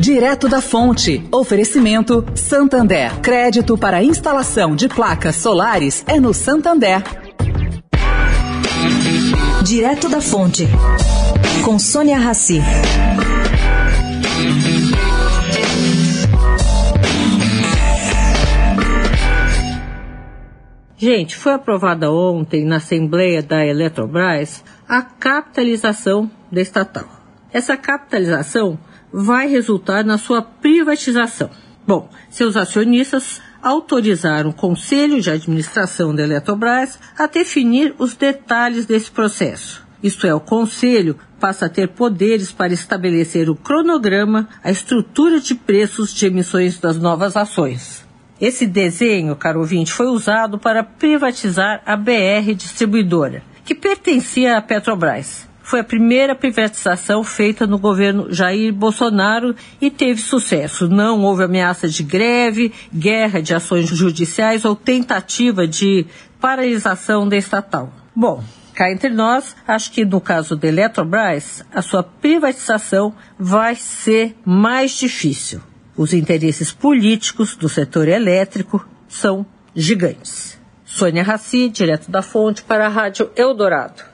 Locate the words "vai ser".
73.38-74.34